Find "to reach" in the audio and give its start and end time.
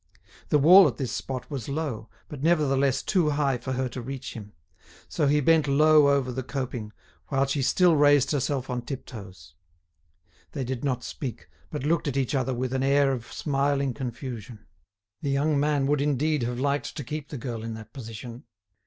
3.89-4.33